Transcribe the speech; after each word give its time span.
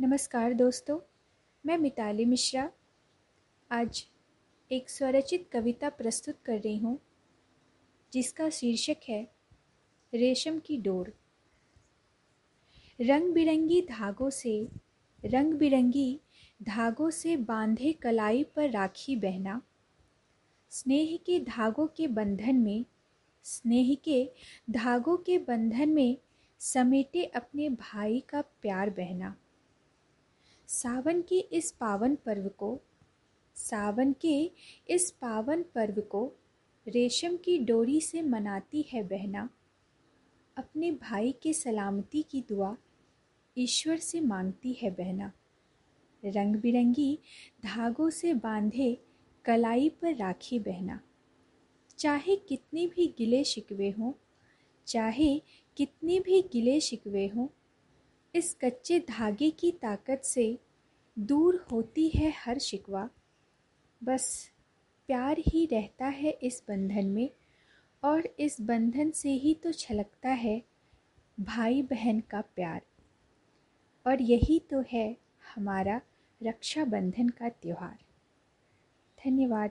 नमस्कार 0.00 0.52
दोस्तों, 0.52 0.98
मैं 1.66 1.78
मिताली 1.78 2.24
मिश्रा। 2.24 2.70
आज 3.70 4.04
एक 4.70 4.90
स्वरचित 4.90 5.48
कविता 5.52 5.88
प्रस्तुत 5.88 6.36
कर 6.44 6.58
रही 6.58 6.76
हूँ, 6.78 6.98
जिसका 8.12 8.48
शीर्षक 8.50 8.96
है, 9.08 9.22
रेशम 10.14 10.58
की 10.58 10.76
डोर। 10.76 11.12
रंग 13.00 13.32
बिरंगी 13.32 13.80
धागों 13.82 14.30
से 14.30 14.68
रंग 15.24 15.54
बिरंगी 15.54 16.20
धागों 16.62 17.10
से 17.10 17.36
बांधे 17.36 17.92
कलाई 17.92 18.44
पर 18.44 18.70
राखी 18.70 19.16
बहना, 19.16 19.62
स्नेह 20.70 21.16
के 21.26 21.40
धागों 21.40 21.86
के 21.86 22.06
बंधन 22.06 22.56
में, 22.56 22.84
स्नेह 23.44 23.94
के 23.94 24.30
धागों 24.70 25.16
के 25.16 25.38
बंधन 25.38 25.88
में 25.88 26.16
समेटे 26.60 27.24
अपने 27.24 27.68
भाई 27.68 28.24
का 28.28 28.40
प्यार 28.40 28.90
बहना। 28.90 29.36
सावन 30.68 31.22
के 31.22 31.38
इस 31.38 31.72
पावन 31.72 32.14
पर्व 32.14 32.48
को, 32.48 32.80
सावन 33.54 34.12
के 34.12 34.50
इस 34.88 35.10
पावन 35.10 35.62
पर्व 35.62 36.00
को 36.00 36.32
रेशम 36.88 37.36
की 37.36 37.58
डोरी 37.58 38.00
से 38.00 38.22
मनाती 38.22 38.82
है 38.82 39.02
बहना। 39.02 39.50
अपने 40.56 40.90
भाई 40.90 41.32
के 41.32 41.52
सलामती 41.52 42.22
की 42.22 42.40
दुआ 42.40 42.76
ईश्वर 43.58 43.96
से 43.96 44.20
मांगती 44.20 44.72
है 44.72 44.90
बहना। 44.90 45.32
रंग 46.24 46.56
बिरंगी 46.56 47.18
धागों 47.64 48.10
से 48.10 48.34
बांधे 48.34 49.00
कलाई 49.44 49.88
पर 49.88 50.14
राखी 50.14 50.58
बहना। 50.58 51.00
चाहे 51.98 52.36
कितने 52.36 52.86
भी 52.86 53.14
गिले 53.18 53.44
शिकवे 53.44 53.90
हों, 53.90 54.12
चाहे 54.86 55.42
कितने 55.76 56.20
भी 56.20 56.42
गिले 56.42 56.80
शिकवे 56.80 57.26
हों 57.26 57.48
इस 58.34 58.56
कच्चे 58.60 58.98
धागे 59.00 59.50
की 59.50 59.72
ताकत 59.72 60.22
से 60.24 60.58
दूर 61.18 61.66
होती 61.72 62.08
है 62.08 62.32
हर 62.36 62.58
शिकवा। 62.58 63.08
बस 64.04 64.50
प्यार 65.06 65.36
ही 65.38 65.66
रहता 65.66 66.06
है 66.06 66.30
इस 66.30 66.62
बंधन 66.68 67.06
में, 67.06 67.30
और 68.02 68.28
इस 68.38 68.60
बंधन 68.60 69.10
से 69.10 69.30
ही 69.30 69.54
तो 69.54 69.72
छलकता 69.72 70.28
है 70.28 70.62
भाई 71.40 71.82
बहन 71.82 72.20
का 72.20 72.40
प्यार। 72.40 72.82
और 74.06 74.22
यही 74.22 74.58
तो 74.70 74.84
है 74.92 75.16
हमारा 75.54 76.00
रक्षाबंधन 76.42 77.28
का 77.28 77.48
त्यौहार। 77.48 77.98
धन्यवाद। 79.18 79.70